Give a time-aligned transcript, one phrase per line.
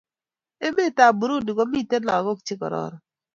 [0.69, 2.95] Emet ab Burundi komiten lakok che kararan